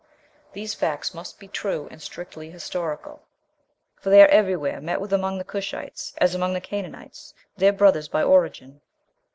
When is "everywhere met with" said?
4.29-5.13